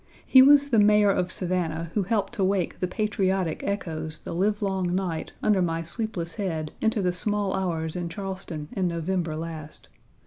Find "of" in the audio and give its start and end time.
1.11-1.31